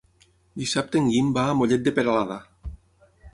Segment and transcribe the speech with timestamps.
[0.61, 2.39] Dissabte en Guim va a Mollet de Peralada.